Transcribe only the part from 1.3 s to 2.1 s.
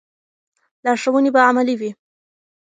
به علمي وي.